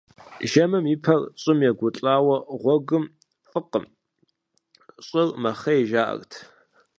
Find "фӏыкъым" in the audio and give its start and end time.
3.49-3.85